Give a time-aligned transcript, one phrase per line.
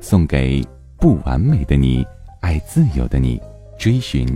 [0.00, 0.62] 送给
[0.98, 2.06] 不完美的你，
[2.40, 3.40] 爱自由的你，
[3.78, 4.26] 追寻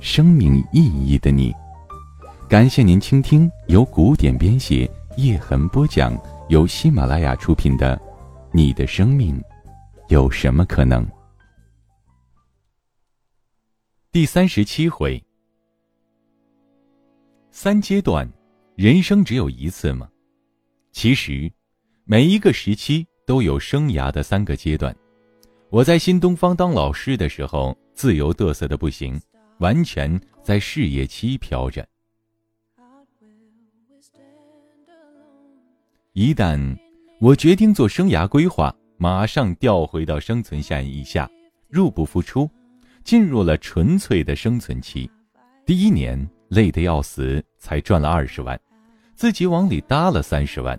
[0.00, 1.52] 生命意义的你。
[2.48, 6.16] 感谢您倾听由古典编写、叶痕播讲、
[6.48, 7.96] 由喜马拉雅出品的
[8.52, 9.42] 《你的生命
[10.08, 11.04] 有什么可能》
[14.12, 15.22] 第三十七回。
[17.50, 18.30] 三阶段，
[18.76, 20.08] 人生只有一次吗？
[20.92, 21.50] 其实，
[22.04, 24.94] 每一个时期都有生涯的三个阶段。
[25.68, 29.20] 我在新东方当老师的时候，自由嘚瑟的不行，
[29.58, 31.86] 完全在事业期飘着。
[36.12, 36.58] 一旦
[37.20, 41.28] 我决定做生涯规划，马上调回到生存线以下，
[41.68, 42.48] 入不敷出，
[43.04, 45.10] 进入了纯粹的生存期。
[45.66, 46.16] 第一年
[46.48, 48.58] 累得要死，才赚了二十万，
[49.16, 50.78] 自己往里搭了三十万。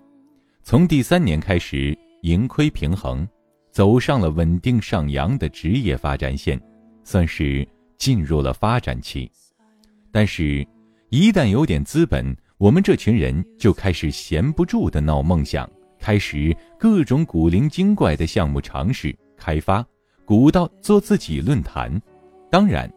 [0.63, 3.27] 从第三年开始，盈亏平衡，
[3.71, 6.59] 走上了稳定上扬的职业发展线，
[7.03, 9.29] 算是进入了发展期。
[10.11, 10.65] 但是，
[11.09, 19.85] 一旦有点资本，我们这群人就开始闲不住的闹梦想，开始各种古灵精怪的项目尝试开发，
[20.25, 22.01] 鼓捣做自己论坛。
[22.49, 22.91] 当然，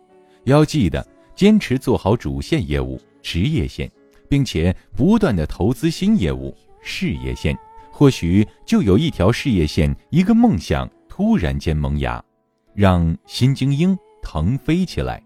[0.45, 3.91] 要记得坚持做好主线业务职业线，
[4.29, 7.57] 并且不断的投资新业务事业线，
[8.01, 12.25] 或许就有一条事业线，一个梦想突然间萌芽，
[12.75, 15.23] 让新精英腾飞起来。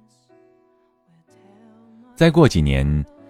[2.16, 2.84] 再过几年。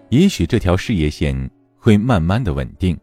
[0.08, 2.98] 也许这条事业线会慢慢的稳定，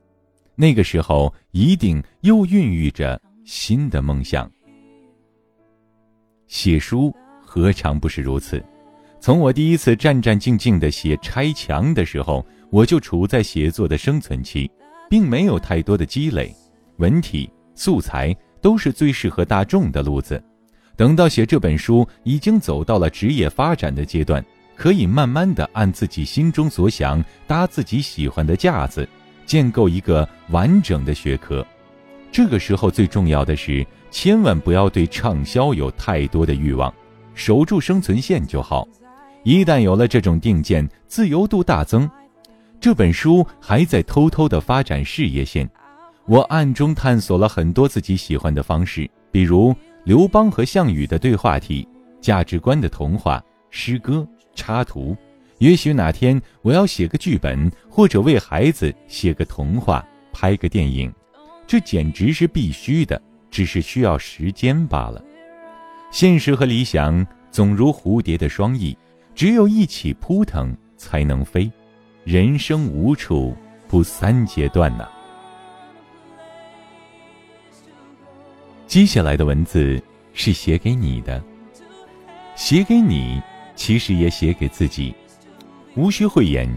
[0.56, 4.50] 那个时候一定又孕育着新的梦想。
[6.48, 8.64] 写书何尝不是如此？
[9.20, 14.72] 从我第一次战战兢兢的写拆墙的时候，我就处在写作的生存期，
[15.12, 16.56] 并没有太多的积累，
[16.96, 20.42] 文体素材都是最适合大众的路子。
[20.96, 24.42] 等到写这本书，已经走到了职业发展的阶段。
[24.74, 29.08] 可以慢慢的按自己心中所想搭自己喜欢的架子，
[29.46, 31.64] 建构一个完整的学科。
[32.32, 36.92] 这个时候最重要的是，千万不要对畅销有太多的欲望，
[37.36, 38.88] 守住生存线就好。
[39.44, 42.10] 一旦有了这种定见，自由度大增。
[42.82, 45.70] 这本书还在偷偷的发展事业线，
[46.26, 51.88] 我暗中探索了很多自己喜欢的方式，比如刘邦和项羽的对话体、
[52.20, 54.28] 价值观的童话、诗歌。
[54.54, 55.16] 插图，
[55.60, 61.12] 也许哪天我要写个剧本，或者为孩子写个童话，拍个电影，
[61.66, 65.24] 这简直是必须的，只是需要时间罢了。
[66.12, 68.98] 现实和理想总如蝴蝶的双翼，
[69.34, 71.72] 只有一起扑腾才能飞。
[72.24, 73.56] 人生无处
[73.88, 75.08] 不三阶段呢。
[78.86, 80.02] 接下来的文字
[80.34, 81.42] 是写给你的，
[82.56, 83.42] 写给你。
[83.74, 85.16] 其实也写给自己，
[85.96, 86.70] 无需讳言。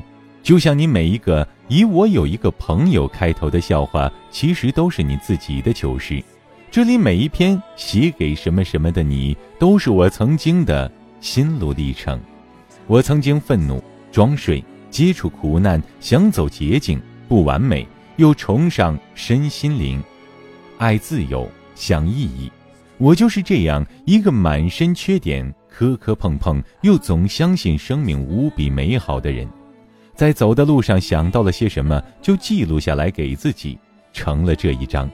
[0.42, 6.22] 就像你每一个以“我有一个朋友”开头的笑话，其实都是你自己的糗事。
[6.70, 10.90] 这里每一篇写给什么什么的你，都是我曾经的
[11.20, 12.18] 心路历程。
[12.86, 17.84] 我曾经愤怒、装睡、接触苦难、想走捷径、不完美，
[18.14, 20.00] 又崇尚身心灵，
[20.78, 22.48] 爱自由、想意义。
[22.98, 25.52] 我就是这样一个满身缺点。
[25.68, 29.48] 磕磕碰碰，又总相信生命无比美好的人，
[30.14, 33.76] 在走的路上想到了些什么，就记录下来给自己，
[34.12, 35.10] 成了这一章。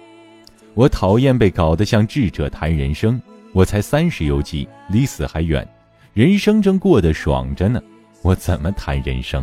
[0.74, 3.18] 我讨厌被搞得像智者谈人生，
[3.54, 5.66] 我才三十有几，离死还远，
[6.12, 7.80] 人生正过得爽着呢，
[8.20, 9.42] 我怎么谈人生？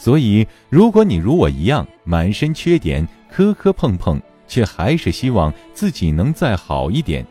[0.00, 4.18] 所以，如果你如我一样满身缺点，磕磕碰碰，
[4.48, 7.22] 却还是希望自己能再好一点，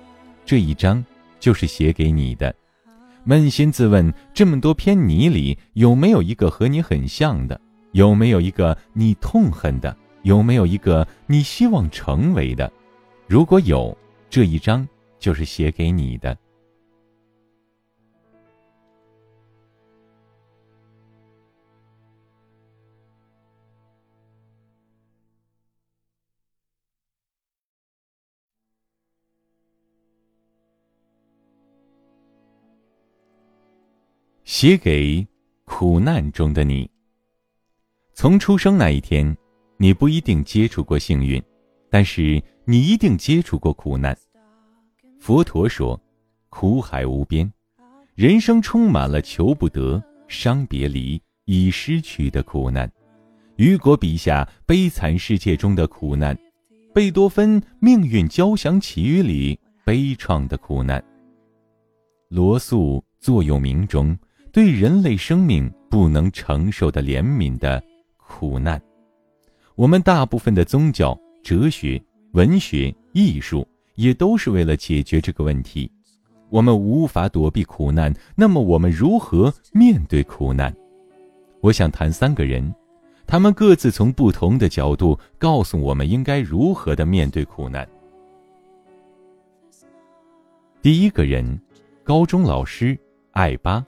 [0.46, 1.04] 这一章
[1.40, 2.54] 就是写给你的。
[3.26, 7.60] 扪心自问，这么多篇你里有没有一个和你很像的？
[7.94, 9.98] 有没有一个你痛恨的？
[10.22, 12.72] 有没有一个你希望成为的？
[13.26, 13.98] 如果有，
[14.30, 14.88] 这一章
[15.18, 16.38] 就是写给你的。
[34.62, 35.26] 写给
[35.64, 36.92] 苦难中的你。
[38.14, 39.38] 从出生那一天，
[39.78, 41.42] 你不一定接触过幸运，
[41.90, 44.14] 但是你一定接触过苦难。
[45.18, 45.98] 佛陀说
[46.52, 47.50] ：“苦海无边，
[48.16, 52.92] 人生充满了求不得、伤别离、已失去的苦难。”
[53.56, 56.38] 雨果笔下悲惨世界中的苦难，
[56.94, 61.02] 贝多芬《命运交响曲》里悲怆的苦难，
[62.28, 64.20] 罗素座右铭中。
[64.52, 67.82] 对人类生命不能承受的怜悯的
[68.18, 68.82] 苦难，
[69.76, 72.02] 我们大部分的宗教、哲学、
[72.34, 75.92] 文学、艺术也都是为了解决这个问题。
[76.50, 80.76] 我们无法躲避苦难，那么我们如何面对苦难？
[81.62, 82.74] 我想谈三个人，
[83.28, 87.88] 他们各自从不同的角度告诉我们应该如何的面对苦难。
[90.82, 91.60] 第一个人，
[92.04, 92.98] 高中老师
[93.34, 93.86] 艾巴。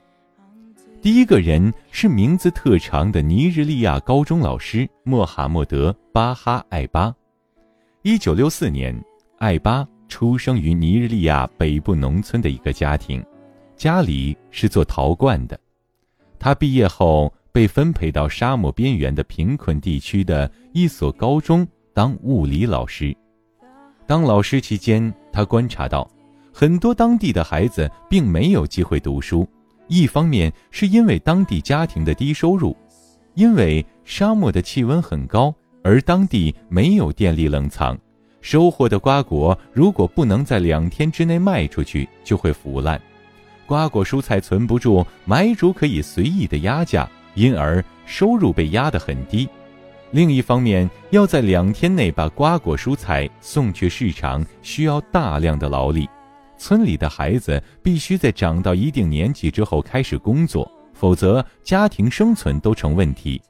[1.02, 7.12] 第一个人是名字特长的尼日利亚高中老师穆罕默德·巴哈艾巴。
[8.04, 8.96] 一九六四年，
[9.40, 13.26] 艾巴出生于尼日利亚北部农村的一个家庭，
[13.76, 15.60] 家里是做陶罐的。
[16.38, 23.16] 他毕业后被分配到沙漠边缘的贫困地区的一所高中当物理老师。
[24.06, 26.08] 当老师期间，他观察到，
[26.54, 29.50] 很多当地的孩子并没有机会读书。
[29.92, 32.74] 一方面是因为当地家庭的低收入，
[33.34, 35.54] 因为沙漠的气温很高，
[35.84, 37.98] 而当地没有电力冷藏，
[38.40, 43.00] 收获的瓜果如果不能在两天之内卖出去，就会腐烂。
[43.66, 47.06] 瓜果蔬菜存不住，买主可以随意的压价，
[47.36, 49.46] 因而收入被压得很低。
[50.12, 56.08] 另一方面，要在两天内把瓜果蔬菜送去市场，需要大量的劳力。
[56.62, 63.42] 村里的孩子必须在长到一定年纪之后开始工作，否则家庭生存都成问题。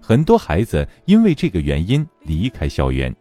[0.00, 3.14] 很多孩子因为这个原因离开校园。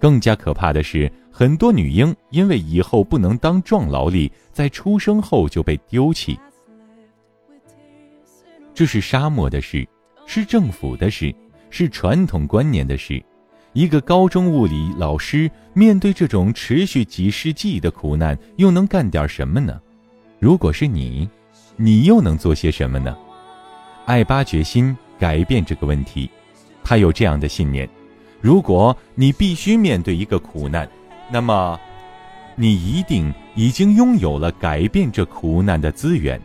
[0.00, 6.38] 更加可怕的是，很多女婴因为以后不能当壮劳力，在出生后就被丢弃。
[8.72, 9.86] 这是沙漠的事，
[10.26, 11.34] 是政府的事，
[11.68, 13.22] 是传统观念的事。
[13.76, 19.78] 一个高中物理老师面对这种持续几世纪的苦难，又能干点什么呢？
[20.38, 21.28] 如果是你，
[21.76, 23.14] 你又能做些什么呢？
[24.06, 26.30] 艾巴决心改变这个问题。
[26.82, 27.86] 他有这样的信念：
[28.40, 30.88] 如果你必须面对一个苦难，
[31.30, 31.78] 那么，
[32.54, 36.40] 你一定已经拥有了改变这苦难的资源。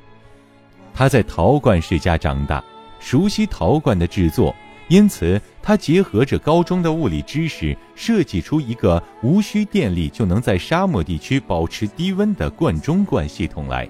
[0.93, 2.61] 他在陶罐世家长大，
[2.99, 4.53] 熟悉陶罐的制作。
[4.91, 13.87] 因此，他结合着高中的物理知识，设计出一个无需电力就能在沙漠地区保持低温的罐中罐系统来。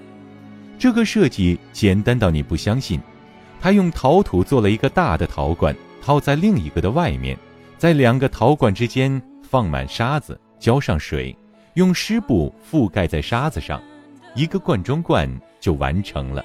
[0.78, 3.00] 这个设计简单到你不相信。
[3.60, 7.36] 他用陶土做了一个大的陶罐，套在另一个的外面，
[7.76, 11.36] 在两个陶罐之间放满沙子，浇上水，
[11.74, 13.82] 用湿布覆盖在沙子上，
[14.36, 15.28] 一个罐中罐
[15.58, 16.44] 就完成了。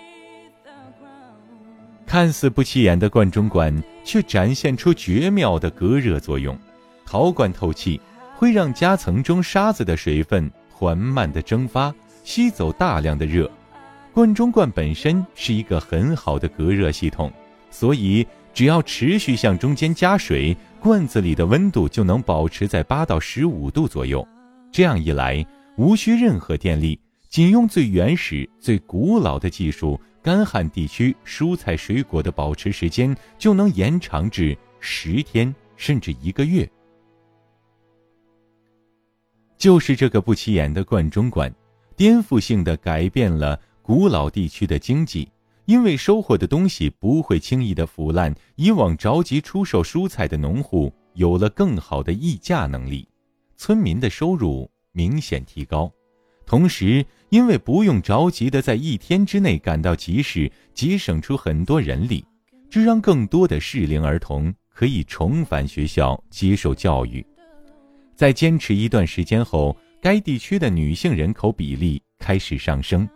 [2.07, 6.57] 看似不起眼的罐中罐，却展现出绝妙的隔热作用。
[7.05, 7.99] 陶罐透气，
[8.37, 13.51] 会让夹层中沙子的水分缓慢地蒸发，吸走大量的热。
[14.13, 17.29] 罐中罐本身是一个很好的隔热系统，
[17.69, 24.25] 所以只要持续向中间加水，罐子里的温度就能保持在八到十五度左右。
[24.71, 25.45] 这样一来，
[25.75, 26.97] 无需任何电力，
[27.29, 29.99] 仅用最原始、最古老的技术。
[30.27, 36.69] 干旱地区蔬菜水果的保持时间就能延长至十天甚至一个月。
[39.57, 41.49] 就是这个不起眼的罐中罐，
[41.95, 45.31] 颠覆性的改变了古老地区的经济，
[45.63, 53.07] 因为收获的东西不会轻易的腐烂，以往着急出售蔬菜的农户有了更好的议价能力，
[53.55, 55.89] 村民的收入明显提高。
[56.45, 62.25] 同时，因为不用着急的在一天之内赶到集市，节省出很多人力，
[62.69, 67.25] 这让更多的适龄儿童可以重返学校接受教育。
[68.15, 73.07] 在坚持一段时间后，该地区的女性人口比例开始上升，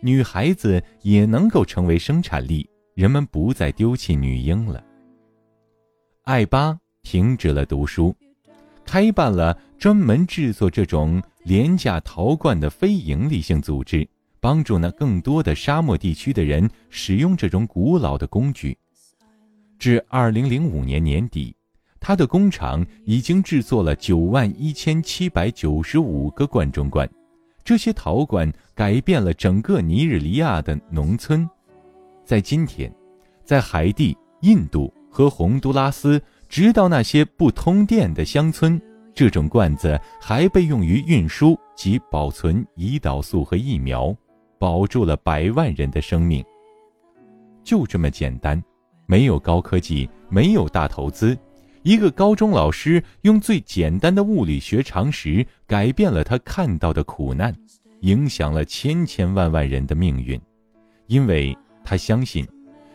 [0.00, 4.82] 女孩子也能够成为生产力，人们不再丢弃女婴了。
[6.22, 8.14] 艾巴停止了读书。
[8.82, 14.06] 开办了专门制作这种廉价陶罐的非营利性组织，
[14.40, 18.76] 帮助那更多的沙漠地区的人使用这种古老的工具。
[19.78, 21.56] 至二零零五年年底，
[21.98, 27.08] 他的工厂已经制作了九万一千七百九十五个罐中罐。
[27.64, 31.48] 这些陶罐改变了整个尼日利亚的农村。
[32.24, 32.92] 在今天，
[33.44, 38.80] 在海地、印度和洪都拉斯，直到那些不通电的乡村，
[39.14, 44.16] 这种罐子还被用于运输及保存胰岛素和疫苗，
[44.58, 46.44] 保住了百万人的生命。
[47.62, 48.62] 就这么简单，
[49.06, 51.36] 没有高科技，没有大投资。
[51.82, 57.54] 一个高中老师用最简单的物理学常识改变了他看到的苦难，
[58.00, 60.40] 影响了千千万万人的命运，
[61.06, 62.46] 因为他相信，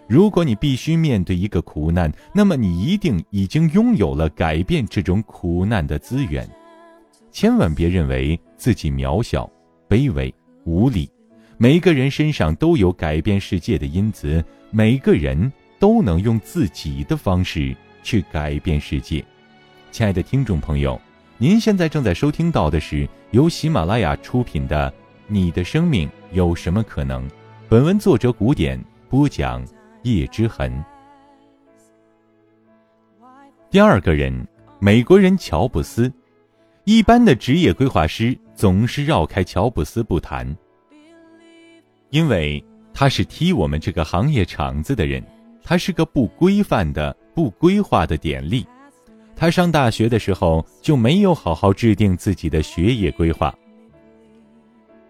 [0.07, 6.47] 如果你必须面对一个苦难，那么你一定已经拥有了改变这种苦难的资源。
[7.31, 9.49] 千万别认为自己渺小、
[9.89, 10.33] 卑微、
[10.63, 11.09] 无力，
[11.57, 17.75] 每个人身上都有改变世界的因子，每个人都能用自己的方式。
[18.05, 19.25] 去改变世界，
[19.91, 21.01] 亲爱的听众朋友，
[21.39, 24.91] 您现在正在收听到的是由喜马拉雅出品的
[25.25, 27.27] 《你的生命有什么可能》。
[27.67, 29.65] 本文作者古典播讲
[30.13, 30.83] 叶之痕。
[33.69, 34.47] 第二个人，
[34.79, 36.11] 美国人乔布斯。
[36.83, 40.55] 一般的职业规划师总是绕开乔布斯不谈，
[42.11, 45.23] 因为他是踢我们这个行业场子的人，
[45.63, 47.15] 他是个不规范的。
[47.35, 48.65] 不规划的典例，
[49.35, 53.53] 他上大学的时候就没有好好制定自己的学业规划，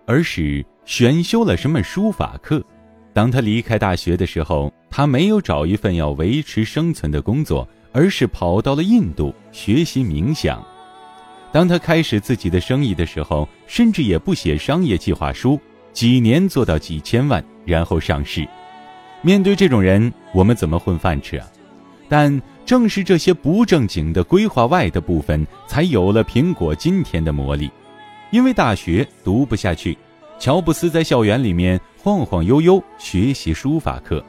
[0.08, 2.66] 而是选修了什么书法课。
[3.16, 10.62] 当他离开大学的时候，他没有找一份要维持生存的工作，而是跑到了印度学习冥想。
[11.50, 15.58] 当他开始自己的生意的时候，甚至也不写商业计划书，
[15.94, 18.46] 几年做到几千万，然后上市。
[19.22, 21.48] 面对这种人，我们怎么混饭吃啊？
[22.10, 27.72] 但正是这些不正经的规划外的部分，才有了苹果今天的魔力。
[28.32, 29.98] 因为大学读不下去，
[30.38, 34.24] 乔布斯在校园里面晃晃悠悠学习书法课。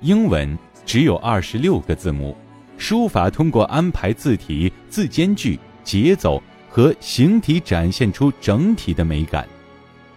[0.00, 2.36] 英文只有二十六个字母，
[2.78, 9.46] 书法通过安排字体、字间距、节奏和形体，展现出整体的美感。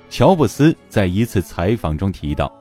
[0.09, 2.51] 乔布斯在一次采访中提到，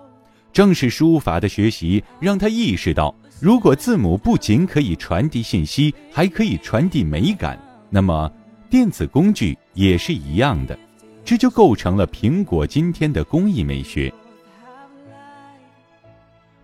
[0.53, 3.15] 正是书法的学习让他意识到。
[3.39, 7.59] 如果字母不仅可以传递信息，还可以传递美感，
[7.91, 8.31] 那么
[8.71, 10.79] 电子工具也是一样的，
[11.25, 14.13] 这就构成了苹果今天的工艺美学。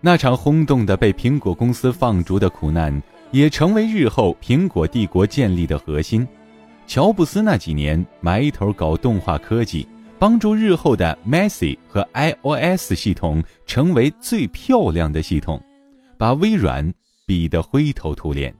[0.01, 3.01] 那场轰动的被苹果公司放逐的苦难，
[3.31, 6.27] 也成为日后苹果帝国建立的核心。
[6.87, 9.87] 乔布斯那几年埋头搞动画科技，
[10.17, 11.51] 帮助日后的 Mac
[11.87, 15.61] 和 iOS 系统成为最漂亮的系统。
[16.17, 16.93] 把微软
[17.25, 18.53] 比得灰头土脸。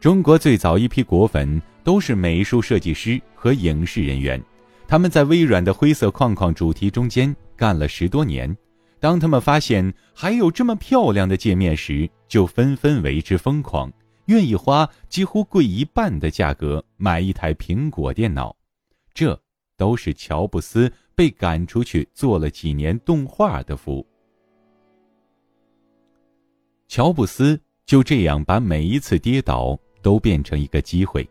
[0.00, 4.42] 中国最早一批果粉都是美术设计师和影视人员，
[4.88, 8.56] 他们在微软的灰色框框主题中间干了十多年。
[8.98, 13.92] 当他们发现还有这么漂亮的界面时，就纷纷为之疯狂，
[14.26, 18.56] 愿意花几乎贵一半的价格买一台苹果电脑。
[19.12, 19.38] 这
[19.76, 24.04] 都是乔布斯被赶出去做了几年动画的福。
[26.88, 31.28] 乔布斯就这样把每一次跌倒都变成一个机会，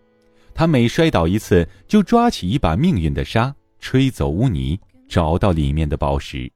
[0.57, 4.75] 他每摔倒一次，就抓起一把命运的沙，吹走污泥，
[5.07, 6.51] 找到里面的宝石。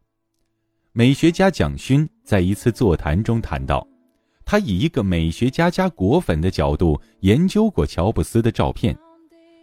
[0.91, 3.87] 美学家蒋勋在一次座谈中谈到，
[4.43, 8.97] 他以一个美学家加果粉的角度研究过乔布斯的照片。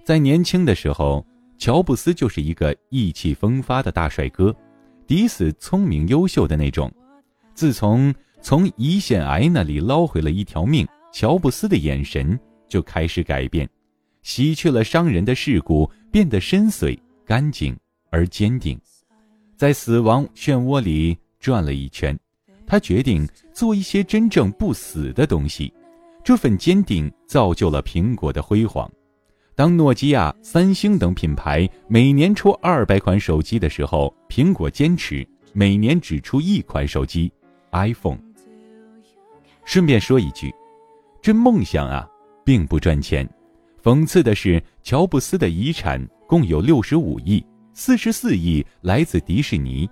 [0.05, 1.27] 在年轻的时候，
[1.59, 4.55] 乔布斯就是一个意气风发的大帅哥，
[5.05, 6.89] 抵死聪明优秀的那种。
[7.55, 13.69] 自从从胰腺癌那里捞回了一条命，乔布斯的眼神就开始改变，
[14.23, 17.77] 洗去了伤人的事故，变得深邃、干净
[18.11, 18.79] 而坚定。
[19.57, 22.19] 在死亡漩涡里转了一圈，
[22.67, 25.73] 他决定做一些真正不死的东西。
[26.23, 28.91] 这份坚定造就了苹果的辉煌。
[29.55, 37.33] 当诺基亚、三星等品牌每年出二百款手机的时候，苹果坚持每年只出一款手机
[37.73, 38.19] ，iPhone。
[39.65, 40.55] 顺便说一句，
[41.21, 42.09] 这梦想啊，
[42.45, 43.29] 并不赚钱。
[43.83, 49.89] 讽刺的是，乔布斯的遗产共有六十五亿，四十四亿来自迪士尼，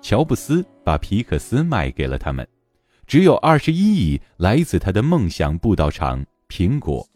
[0.00, 2.46] 乔布斯把皮克斯卖给了他们，
[3.06, 7.06] 只有二十一亿来自他的梦想布道场苹果。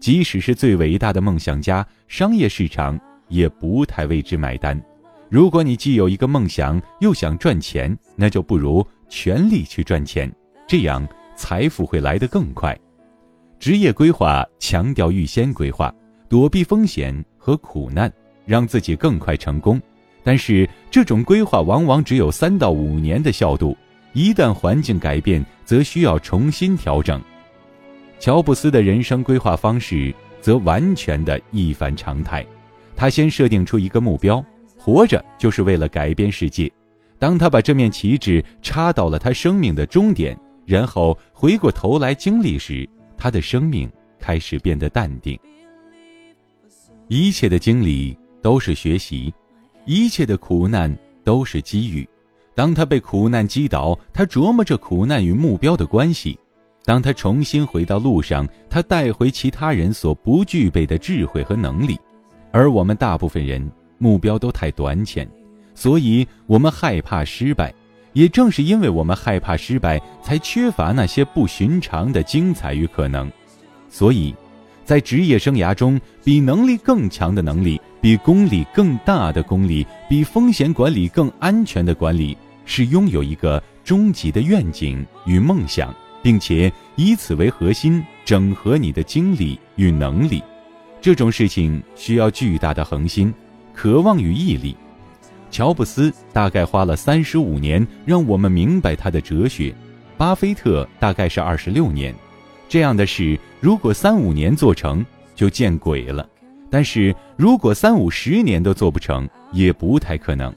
[0.00, 2.98] 即使是最伟大的梦想家，商业市场
[3.28, 4.80] 也不太为之买单。
[5.30, 10.30] 如果你既有一个梦想，又想赚钱，那就不如全力去赚钱，
[10.66, 11.06] 这样。
[11.38, 12.74] 财富会来得更快。
[13.58, 15.92] 职业规划强调预先规划，
[16.28, 18.12] 躲避风险和苦难，
[18.44, 19.80] 让自己更快成功。
[20.22, 23.76] 但是这种规划往往只有三到五年的效度，
[24.12, 27.20] 一旦环境改变，则需要重新调整。
[28.18, 32.44] 乔布斯的人生规划方式则完全的一反常态，
[32.94, 34.44] 他先设定出一个目标，
[34.76, 36.70] 活着就是为了改变世界。
[37.18, 45.38] 当他把这面旗帜插到了他生命的终点，然后回过头来经历时，他的生命开始变得淡定。
[47.08, 49.32] 一切的经历都是学习，
[49.84, 52.08] 一切的苦难都是机遇。
[52.54, 56.34] 当他被苦难击倒，他琢磨着苦难与目标的关系；
[56.84, 61.98] 当他重新回到路上，他带回其他人所不具备的智慧和能力。
[62.50, 65.28] 而我们大部分人目标都太短浅，
[65.74, 67.74] 所以我们害怕失败。
[68.16, 73.30] 也正是因为我们害怕失败，才缺乏那些不寻常的精彩与可能。
[73.90, 74.34] 所以。
[74.86, 85.92] 在职业生涯中，比能力更强的能力，比功力更大的功力，比风险管理更安全的管理，是拥有一个终极的愿景与梦想，
[86.22, 90.40] 并且以此为核心，整合你的精力与能力。
[91.00, 93.34] 这种事情需要巨大的恒心、
[93.74, 94.76] 渴望与毅力。
[95.56, 99.74] 乔布斯大概花了三十五年让我们明白他的哲学，
[100.18, 102.14] 巴菲特大概是二十六年。
[102.68, 105.02] 这样的事，如果三五年做成，
[105.34, 106.28] 就见鬼了；
[106.68, 110.52] 但是如果三五十年都做不成，也不太可能。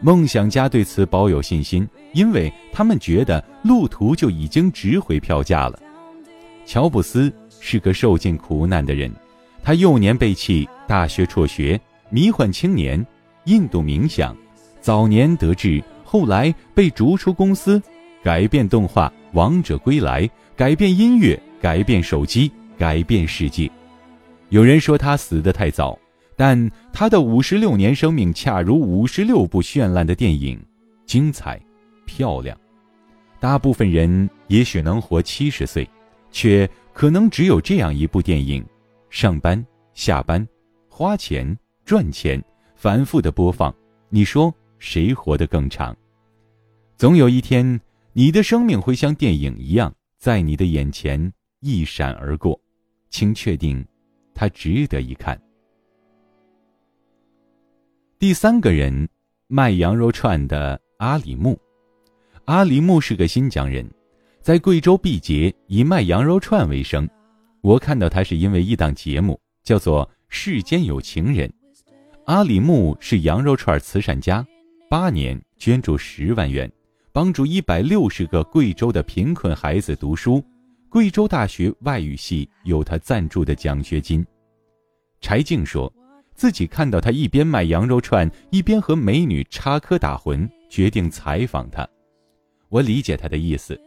[0.00, 5.78] 梦想家对此保有信心，因为他们觉得路途就已经值回票价了。
[6.64, 9.12] 乔布斯是个受尽苦难的人，
[9.62, 13.06] 他幼年被弃，大学辍学，迷幻青年，
[13.44, 14.36] 印度冥想，
[14.80, 17.82] 早年得志，后来被逐出公司，
[18.22, 20.22] 改变动画《王者归来》。
[20.54, 23.68] 改变音乐，改变手机，改变世界。
[24.50, 25.98] 有人说他死得太早，
[26.36, 30.62] 但他的五十六年生命恰如五十六部绚烂的电影，
[31.06, 31.60] 精彩、
[32.04, 32.56] 漂亮。
[33.40, 35.88] 大部分人也许能活七十岁，
[36.30, 38.64] 却可能只有这样一部电影：
[39.10, 40.46] 上班、下班、
[40.88, 42.40] 花钱、赚钱，
[42.82, 43.72] 反复的播放。
[44.08, 45.96] 你说谁活得更长？
[46.96, 47.80] 总有一天，
[48.12, 49.94] 你的生命会像电影一样。
[50.18, 52.60] 在你的眼前一闪而过，
[53.08, 53.86] 请确定，
[54.34, 55.40] 它值得一看。
[58.18, 59.08] 第三个人，
[59.46, 61.56] 卖羊肉串的阿里木。
[62.46, 63.88] 阿里木是个新疆人，
[64.40, 67.08] 在贵州毕节以卖羊肉串为生。
[67.60, 71.48] 我看到他是因为一档节目，叫做《世间有情人》。
[72.26, 74.46] 阿里木是羊肉串慈善家，
[74.88, 76.70] 八年捐助十万元。
[77.10, 80.42] 帮助一百六十个贵州的贫困孩子读书，
[80.88, 84.24] 贵州大学外语系有他赞助的奖学金。
[85.20, 85.92] 柴静说，
[86.34, 91.86] 自己看到他一边卖羊肉串，一边和美女插科打诨，决定采访他。
[92.68, 93.78] 我理解他的意思，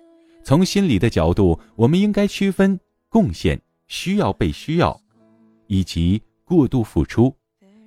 [0.43, 2.78] 从心理的角度，我们应该区分
[3.10, 5.00] 贡献、需要被需要，
[5.67, 7.34] 以及过度付出。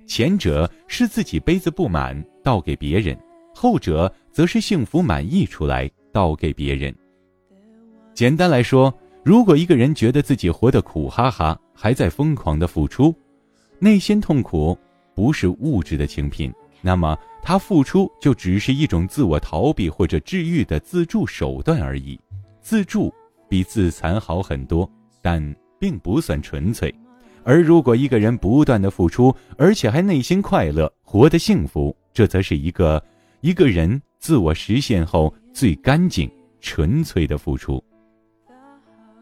[0.09, 3.15] 前者是自己杯子不满倒给别人。
[3.53, 6.93] 后者则是幸福满意出来倒给别人。
[8.15, 8.91] 简单来说，
[9.23, 13.13] 如果一个人觉得自己活得苦哈哈，还在疯狂的付出，
[13.77, 14.75] 内心痛苦
[15.13, 22.19] 不是物质的清贫，那么他付出就只是一种自我逃避或者治愈的自助手段而已。
[22.61, 23.13] 自助
[23.47, 24.89] 比自残好很多，
[25.21, 26.93] 但并不算纯粹。
[27.49, 33.03] 而如果一个人不断的付出，而且还内心快乐，活得幸福，这则是一个。
[33.41, 36.29] 一个人自我实现后最干净、
[36.61, 37.83] 纯粹的付出。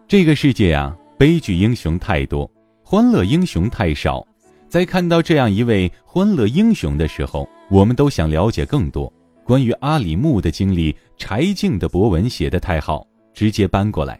[0.10, 2.52] 这个世界啊，悲剧英雄太多，
[2.84, 4.28] 欢乐英雄太少。
[4.68, 9.12] 在看到这样一位欢乐英雄的时候，我们都想了解更多
[9.46, 10.94] 关于阿里木的经历。
[11.16, 14.20] 柴静的博文写得太好，直接搬过来。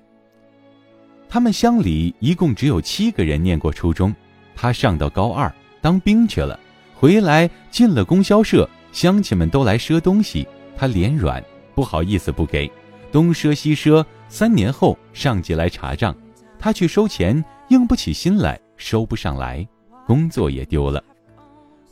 [1.30, 4.16] 他们乡里一共只有七个人念过初中，
[4.56, 6.60] 他上到高二当兵去了，
[6.96, 8.68] 回来进了供销社。
[8.94, 11.44] 乡亲们都来赊东西，他脸软，
[11.76, 12.72] 不好意思不给，
[13.12, 14.04] 东赊西赊。
[14.30, 16.16] 三年后，上级来查账，
[16.58, 19.66] 他去收钱，硬不起心来，收不上来，
[20.06, 21.04] 工作也丢了。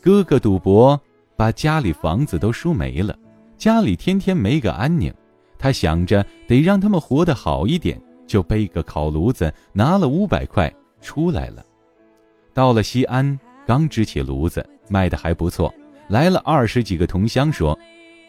[0.01, 0.99] 哥哥赌博，
[1.37, 3.15] 把家里房子都输没了，
[3.57, 5.13] 家里天天没个安宁。
[5.57, 11.63] 他想着得让他们活得好一点，就背个烤炉子，拿了五百块出来了。
[12.53, 15.73] 到了西安，刚支起炉子，卖的还不错。
[16.07, 17.77] 来了二十几个同乡，说：“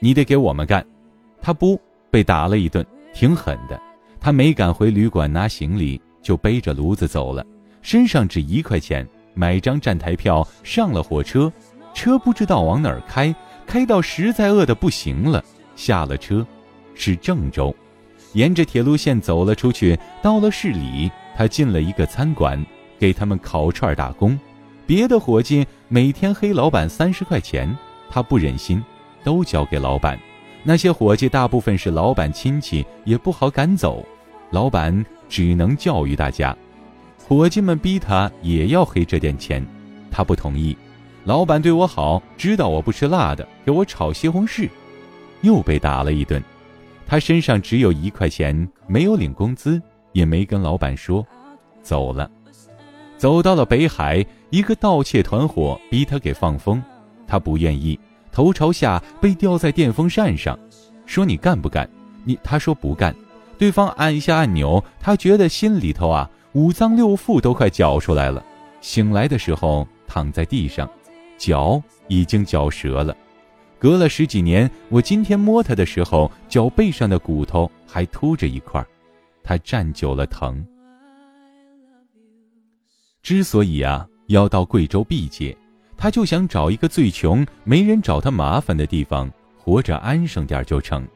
[0.01, 0.85] 你得给我们干。”
[1.41, 1.81] 他不
[2.11, 3.81] 被打了一顿，挺狠的。
[4.19, 7.45] 他没敢回旅馆拿行李，就背着炉子走了，
[7.83, 11.53] 身上只一块钱，买张站台票上了火车。
[11.95, 13.35] 车不知道往哪儿开，
[13.67, 15.45] 开到实在饿得不行了，
[15.77, 16.45] 下了车，
[16.95, 17.75] 是郑州。
[18.37, 22.63] 沿着铁路线走了出去，到了市里，他进了一个餐馆，
[22.99, 24.39] 给他们烤串打工。
[24.87, 27.75] 别的伙计每天黑老板三十块钱，
[28.11, 28.85] 他不忍心，
[29.25, 30.21] 都交给老板。
[30.63, 34.05] 那些伙计大部分是老板亲戚，也不好赶走，
[34.51, 36.55] 老板只能教育大家。
[37.27, 39.67] 伙计们逼他也要黑这点钱，
[40.11, 40.77] 他不同意。
[41.25, 44.69] 老板对我好，知道我不吃辣的，给我炒西红柿，
[45.41, 46.43] 又被打了一顿。
[47.07, 49.81] 他身上只有一块钱，没有领工资，
[50.13, 51.25] 也没跟老板说，
[51.83, 52.31] 走了。
[53.17, 56.83] 走到了北海，一个盗窃团伙逼他给放风，
[57.27, 57.99] 他不愿意，
[58.31, 60.59] 头朝下被吊在电风扇上，
[61.07, 61.89] 说你干不干？
[62.25, 63.15] 你他说不干。
[63.57, 68.45] 对方按一下按钮，他觉得心里头啊五脏六腑都快绞出来了。
[68.83, 70.89] 醒来的时候躺在地上，
[71.39, 73.17] 脚已经绞折了。
[73.79, 78.87] 隔了十几年，我今天摸他的时候，脚背上的骨头还凸着一块儿
[79.43, 80.67] 他站久了疼。
[83.23, 85.57] 之所以啊要到贵州毕节，
[85.97, 91.07] 他就想找一个最穷、没人找他麻烦的地方，活着安生点就成。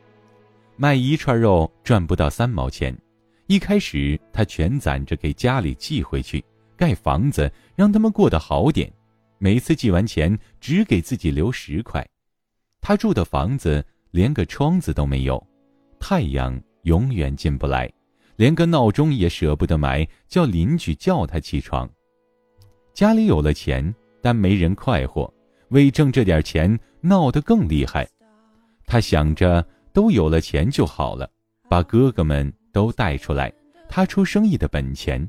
[0.76, 2.96] 卖一串肉赚不到三毛钱，
[3.46, 6.44] 一开始他全攒着给家里寄回去，
[6.76, 8.90] 盖房子让他们过得好点。
[9.38, 12.06] 每次寄完钱，只给自己留十块。
[12.82, 15.46] 他住的房子连个窗子都没有，
[16.00, 17.92] 太阳永远进不来，
[18.36, 21.88] 连个闹钟也舍不得买，叫邻居叫他起床。
[22.94, 25.32] 家里有了钱，但没人快活，
[25.68, 28.08] 为挣这点钱闹得更厉害。
[28.86, 31.30] 他想着都有了钱就好了，
[31.68, 33.52] 把哥哥们都带出来，
[33.88, 35.28] 他出生意的本钱。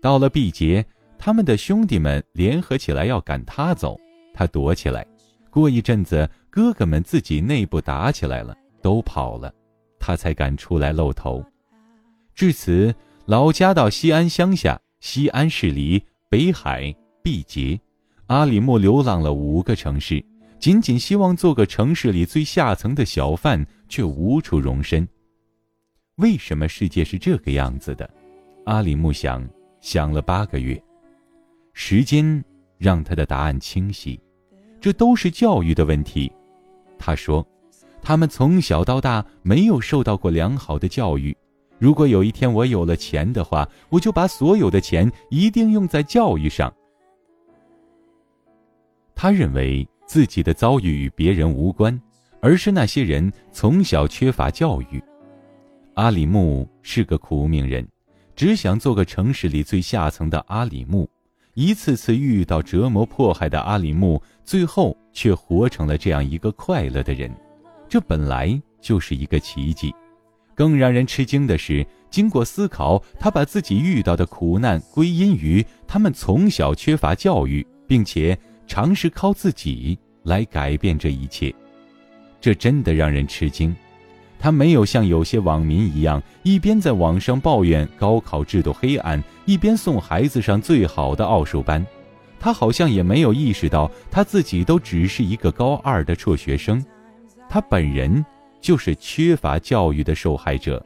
[0.00, 0.82] 到了毕节，
[1.18, 4.00] 他们的兄弟们联合起来要赶他走，
[4.32, 5.04] 他躲起来。
[5.50, 6.26] 过一阵子。
[6.54, 9.52] 哥哥们自己内部打起来了，都跑了，
[9.98, 11.44] 他才敢出来露头。
[12.32, 12.94] 至此，
[13.26, 17.76] 老家到西安乡下，西安市里、北海、毕节，
[18.28, 20.24] 阿里木流浪了五个城市，
[20.60, 25.08] 仅仅希望做个城市里最下层的小贩，却无处容身。
[26.18, 28.08] 为什么世界是这个样子的？
[28.66, 29.44] 阿里木想，
[29.80, 30.80] 想了八个月，
[31.72, 32.44] 时间
[32.78, 34.20] 让他的答案清晰，
[34.80, 36.30] 这都是教育的问题。
[37.06, 37.46] 他说
[38.00, 41.36] ：“他们从小到大没有受到过良好的教育。
[41.78, 46.72] 如果有一天我有了钱的话，我就把所有的钱一定用在教育上。”
[49.14, 52.00] 他认为自己的遭遇与别人无关，
[52.40, 55.02] 而是那些人从小缺乏教育。
[55.96, 57.86] 阿里木是个苦命人，
[58.34, 61.06] 只想做个城市里最下层的阿里木。
[61.52, 67.30] 一次次遇到折磨迫害的阿里木，最后却活成了这样一个快乐的人，
[67.88, 69.94] 这本来就是一个奇迹。
[70.54, 81.52] 更让人吃惊的是，经过思考，他把自己遇到的苦难归因于他们从小缺乏教育，并且尝试靠自己来改变这一切，
[82.40, 83.74] 这真的让人吃惊。
[84.38, 91.84] 他没有像有些网民一样，一边在网上抱怨高考制度黑暗，一边送孩子上最好的奥数班。
[92.44, 96.84] 他好像也没有意识到，他自己都只是一个高二的辍学生。
[97.48, 98.22] 他本人
[98.60, 100.84] 就是缺乏教育的受害者。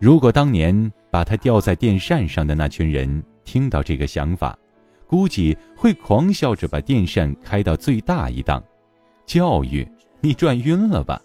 [0.00, 4.58] 如果当年把他吊在电扇上的那群人听到这个想法，
[5.06, 8.64] 估计会狂笑着把电扇开到最大一档。
[9.26, 9.86] 教育，
[10.22, 11.20] 你转晕了吧？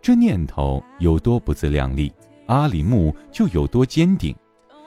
[0.00, 2.10] 这念头有多不自量力，
[2.46, 4.34] 阿里木就有多坚定。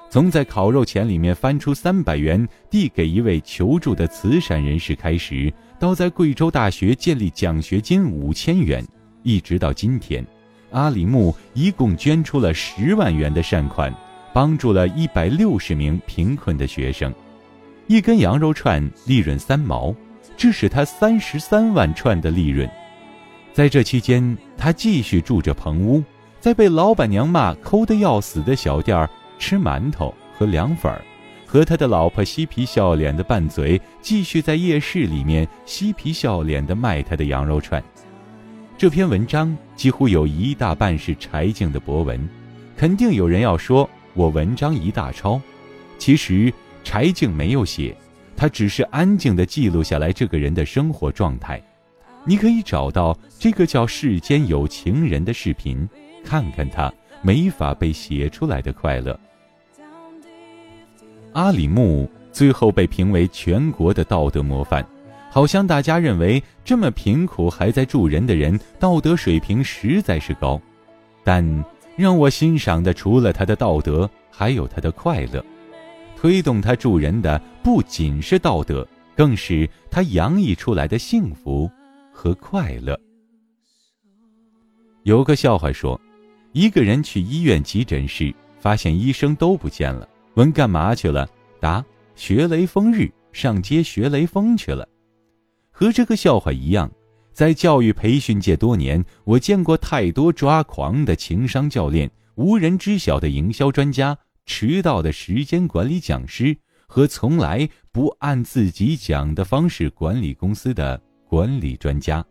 [0.09, 8.85] 从在烤肉钱里面翻出三百元递给一位求助的慈善人士开始，到在贵州大学建立奖学金五千元，
[9.23, 10.25] 一直到今天，
[10.71, 13.93] 阿里木一共捐出了十万元的善款，
[14.33, 17.13] 帮助了一百六十名贫困的学生。
[17.87, 19.93] 一根羊肉串利润三毛，
[20.37, 22.69] 这是他三十三万串的利润。
[23.53, 26.01] 在这期间，他继续住着棚屋，
[26.39, 29.09] 在被老板娘骂抠得要死的小店儿
[29.39, 31.01] 吃馒头和凉粉儿，
[31.45, 37.83] 和他的老婆嬉皮笑脸的拌嘴，继续在夜市里面嬉皮笑脸的卖他的羊肉串。
[38.77, 42.27] 这篇文章几乎有一大半是柴静的博文，
[42.75, 45.41] 肯定有人要说我文章一大抄。
[45.97, 47.95] 其实柴静没有写，
[48.35, 51.59] 他只是安静地记录下来这个人的生活状态。
[52.23, 55.87] 你可以找到这个叫“世间有情人”的视频，
[56.23, 59.19] 看看他没法被写出来的快乐。
[61.37, 64.83] 阿里木最后被评为全国的道德模范，
[65.29, 70.59] 好像大家认为这么贫苦还在助人的人，道德水平实在是高。
[71.23, 71.45] 但
[71.95, 75.45] 让我欣赏的，除了他的道德，还有他的快乐。
[76.15, 81.69] 推动他助人的，不仅是道德，更是他洋溢出来的幸福
[82.11, 82.99] 和快乐。
[85.03, 86.01] 有个笑话说，
[86.51, 91.27] 一个人去医院急诊室，发现医生都不见了，问干嘛去了？
[91.59, 94.87] 答：学雷锋日，上街学雷锋去了。
[95.71, 96.91] 和这个笑话一样，
[97.33, 106.55] 在教育培训界多年，我见过太多抓狂的情商教练、无人知晓的营销专家、迟到的时间管理讲师
[106.87, 112.23] 和从来不按自己讲的方式管理公司的管理专家。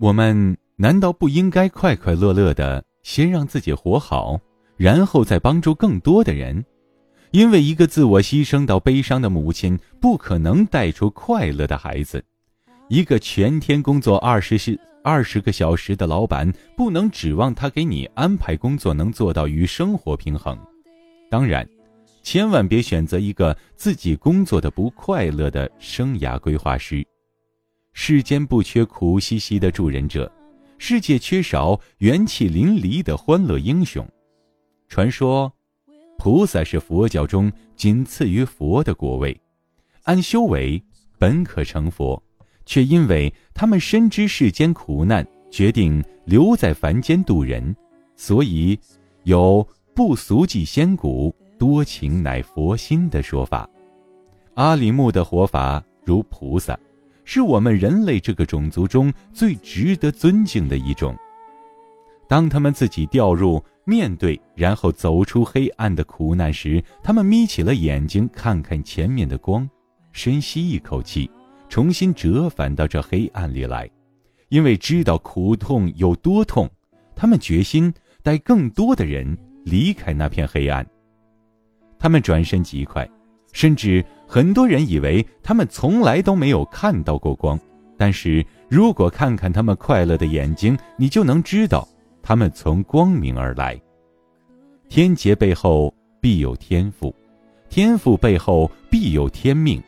[0.00, 4.40] 我们难道不应该快快乐乐的先让自己活好，
[4.76, 6.64] 然后再帮助更多的人？
[7.30, 12.24] 因为一个自我牺牲到悲伤的母亲不可能带出快乐的孩子，
[12.88, 20.56] 一个全天工作二十十二十个小时的老板不能指望他给你安排工作能做到与生活平衡。
[21.28, 21.68] 当然，
[22.22, 27.04] 千万别选择一个自己工作的不快乐的生涯规划师。
[27.92, 30.30] 世间不缺苦兮兮的助人者，
[30.78, 34.08] 世界缺少元气淋漓的欢乐英雄。
[34.88, 35.52] 传说。
[36.16, 39.38] 菩萨是佛教中仅次于佛的果位，
[40.04, 40.82] 按修为
[41.18, 42.22] 本可成佛，
[42.64, 47.74] 却因为他们深知世间苦难，决定留在凡间度人，
[48.16, 48.78] 所以
[49.24, 53.68] 有不俗即仙骨，多情乃佛心的说法。
[54.54, 56.78] 阿里木的活法如菩萨，
[57.24, 61.14] 是我们人类这个种族中最值得尊敬的一种。
[62.28, 63.62] 当他们自己掉入。
[63.86, 69.68] 面对，然后走出黑暗的苦难时，他们眯起了眼睛，看看前面的光，
[70.10, 71.30] 深吸一口气，
[71.68, 73.86] 重新折返到这黑暗里来。
[74.48, 76.66] 因为知道苦痛有多痛，
[77.14, 80.86] 他们决心带更多的人离开那片黑暗。
[81.98, 83.06] 他们转身极快，
[83.52, 87.60] 甚至很多人以为他们从来都没有看到过光。
[87.98, 91.86] 但是如果看看他们快乐的眼睛，你就能知道。
[92.26, 93.78] 他们从光明而来，
[94.88, 97.14] 天劫背后必有天赋，
[97.68, 99.80] 天赋背后必有天命，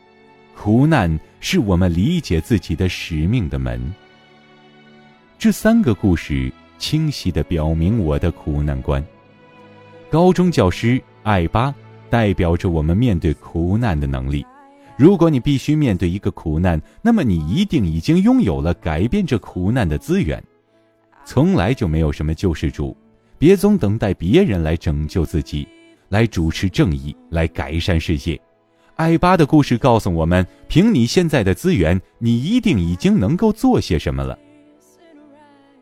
[0.55, 3.81] 苦难是我们理解自己的使命的门。
[5.39, 9.03] 这三个故事清晰地表明我的苦难观。
[10.11, 11.73] 高中教师艾巴
[12.07, 14.45] 代表着我们面对苦难的能力。
[14.95, 20.43] 如果你必须面对一个苦难，那么你一定已经拥有了改变这苦难的资源。
[21.29, 22.95] 从来就没有什么救世主，
[23.37, 25.67] 别总等待别人来拯救自己，
[26.07, 28.39] 来主持正义，来改善世界。
[28.95, 34.39] 艾巴的故事告诉我们：凭你现在的资源，你一定已经能够做些什么了。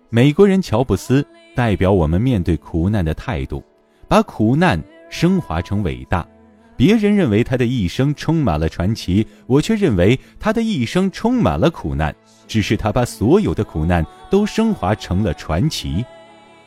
[0.09, 3.63] 美国人乔布斯代表我们面对苦难的态度，
[4.07, 4.81] 把苦难
[5.11, 6.27] 升华成伟大。
[6.75, 12.15] 别人认为他的一生充满了传奇，我却认为他的一生充满了苦难。
[12.47, 16.05] 只是他把所有的苦难都升华成了传奇。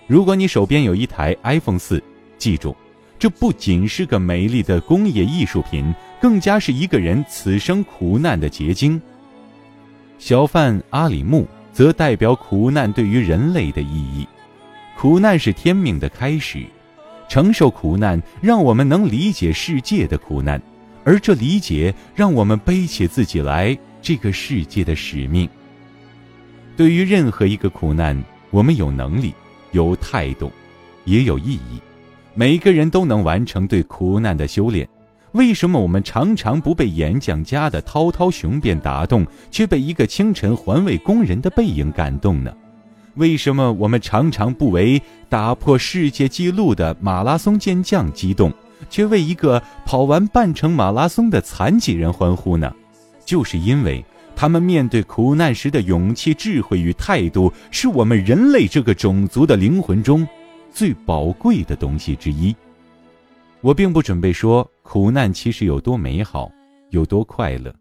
[0.06, 2.02] 如果你手边有一台 iPhone 四，
[2.38, 2.76] 记住，
[3.18, 9.00] 这不仅是个美丽的工业艺术品，更加是一个人此生苦难的结晶。
[10.18, 14.26] 小贩阿里木则代表苦难对于人类的意义。
[14.96, 16.64] 苦难是天命的开始，
[17.28, 20.60] 承受苦难让我们能理解世界的苦难，
[21.04, 25.48] 而这理解让我们背起自己来这个世界的使命。
[26.78, 28.16] 对于任何一个苦难，
[28.50, 29.34] 我们有能力，
[29.72, 30.52] 有态度，
[31.04, 31.82] 也有意义。
[32.34, 34.88] 每个人都能完成对苦难的修炼。
[35.32, 42.54] 为什么我们常常不被演讲家的滔滔雄辩打动，却被一个清晨环卫工人的背影感动呢？
[43.16, 48.52] 为什么我们常常不为打破世界纪录的马拉松健将激动，
[48.88, 52.72] 却为一个跑完半程马拉松的残疾人欢呼呢？
[53.24, 54.04] 就是因为。
[54.40, 60.24] 他们面对苦难时的勇气、智慧与态度，是我们人类这个种族的灵魂中
[60.70, 62.54] 最宝贵的东西之一。
[63.62, 66.48] 我并不准备说苦难其实有多美好，
[66.90, 67.74] 有多快乐。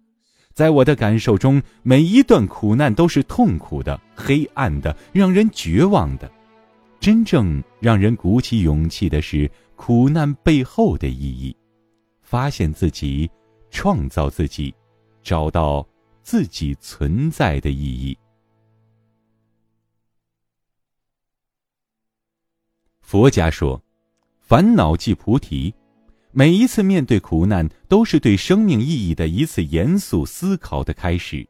[0.52, 6.28] 在我的感受中，每一段苦难都是痛苦的、黑暗的、让人绝望的。
[7.00, 11.56] 真正让人鼓起勇气的是苦难背后的意义，
[12.24, 13.30] 发现自己，
[13.70, 14.74] 创造自己，
[15.22, 15.88] 找到。
[16.28, 18.18] 自己存在的意义。
[23.00, 23.82] 佛家说
[24.44, 25.74] ：“烦恼即菩提。”
[26.34, 31.48] 每一次面对苦难，都是对生命意义的一次严肃思考的开始。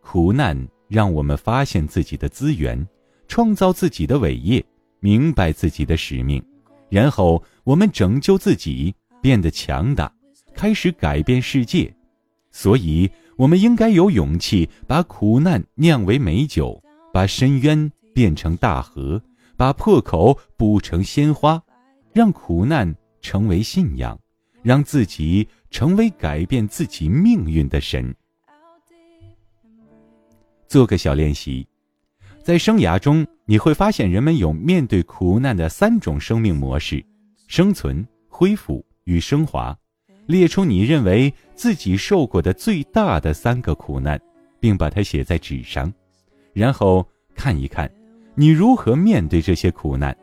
[0.00, 0.58] 苦难
[0.88, 2.84] 让我们发现自己的资源，
[3.28, 4.66] 创造自己的伟业，
[4.98, 6.44] 明白自己的使命，
[6.88, 10.12] 然后我们拯救自己，变得强大，
[10.52, 11.94] 开始改变世界。
[12.50, 19.22] 所以，我们应该有勇气把苦难酿为美酒，把深渊变成大河，
[19.56, 21.62] 把破口补成鲜花，
[22.14, 24.18] 让苦难成为信仰，
[24.62, 28.14] 让自己成为改变自己命运的神。
[30.66, 31.66] 做个小练习，
[32.42, 37.04] 在生涯中你会发现，人们有面对苦难的三种生命模式：
[37.48, 39.76] 生存、恢复与升华。
[40.26, 44.20] 列出你认为自己受过的最大的三个苦难，
[44.60, 45.92] 并把它写在纸上，
[46.52, 47.90] 然后看一看，
[48.34, 50.16] 你如何面对这些苦难。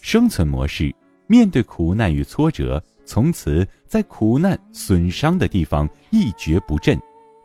[0.00, 0.94] 生存模式：
[1.26, 6.98] 面对苦难与挫折，从此在苦难损伤的地方一蹶不振，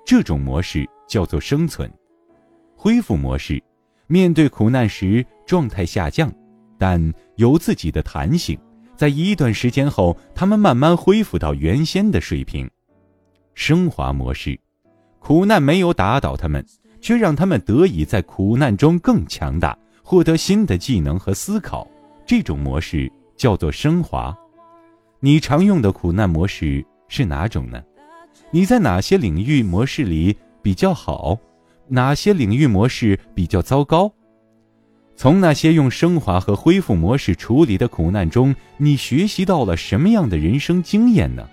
[0.06, 1.92] 这种模式叫做生存。
[2.76, 3.62] 恢复模式，
[4.08, 6.32] 面对苦难时状态下降，
[6.78, 8.58] 但有自己的弹性，
[8.96, 12.70] 在一段时间后，他们慢慢恢复到原先的水平。
[13.54, 14.60] 升华模式，
[15.20, 16.66] 苦难没有打倒他们，
[17.02, 21.88] 却让他们得以在苦难中更强大，获得新的技能和思考。
[22.26, 24.36] 这种模式叫做升华。
[25.20, 27.82] 你常用的苦难模式是哪种呢？
[28.52, 31.38] 你在哪些领域模式里比较好？
[31.88, 34.12] 哪些领域模式比较糟糕？
[35.18, 41.48] 从那些用升华和恢复模式处理的苦难中，你学习到了什么样的人生经验呢？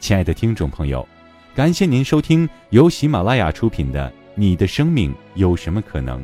[0.00, 1.06] 亲爱的听众朋友，
[1.54, 6.20] 感谢您收听由喜马拉雅出品的《你的生命有什么可能》。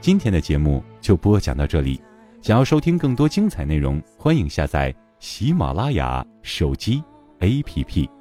[0.00, 2.00] 今天的节目就播讲到这里。
[2.40, 7.02] 想要收听更多精彩内容，欢迎下载喜马拉雅手机
[7.40, 8.17] APP。